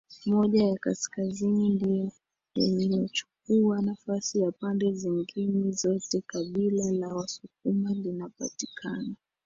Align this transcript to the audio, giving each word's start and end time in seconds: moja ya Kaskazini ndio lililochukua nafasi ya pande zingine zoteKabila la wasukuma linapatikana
moja 0.25 0.63
ya 0.67 0.77
Kaskazini 0.77 1.69
ndio 1.69 2.11
lililochukua 2.55 3.81
nafasi 3.81 4.39
ya 4.39 4.51
pande 4.51 4.91
zingine 4.91 5.71
zoteKabila 5.71 6.91
la 6.91 7.07
wasukuma 7.07 7.91
linapatikana 7.93 9.15